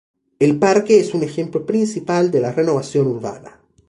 [0.39, 3.59] El parque es un ejemplo principal de la renovación urbana.